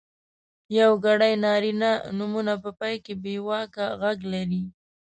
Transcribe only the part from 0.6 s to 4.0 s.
یوګړي نرينه نومونه په پای کې بېواکه